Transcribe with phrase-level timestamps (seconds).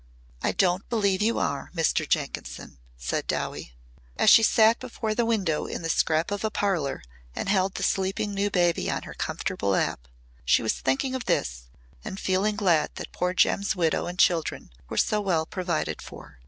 [0.41, 2.09] "I don't believe you are, Mr.
[2.09, 3.73] Jenkinson," said Dowie.
[4.17, 7.03] As she sat before the window in the scrap of a parlour
[7.35, 10.07] and held the sleeping new baby on her comfortable lap,
[10.43, 11.69] she was thinking of this
[12.03, 16.39] and feeling glad that poor Jem's widow and children were so well provided for.